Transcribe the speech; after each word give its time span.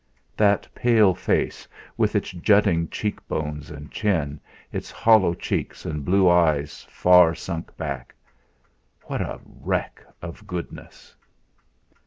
That 0.35 0.67
pale 0.73 1.13
face, 1.13 1.67
with 1.95 2.15
its 2.15 2.31
jutting 2.31 2.89
cheek 2.89 3.19
bones 3.27 3.69
and 3.69 3.91
chin, 3.91 4.39
its 4.71 4.89
hollow 4.89 5.35
cheeks 5.35 5.85
and 5.85 6.03
blue 6.03 6.27
eyes 6.27 6.87
far 6.89 7.35
sunk 7.35 7.77
back 7.77 8.15
what 9.03 9.21
a 9.21 9.39
wreck 9.45 10.03
of 10.19 10.47
goodness! 10.47 11.13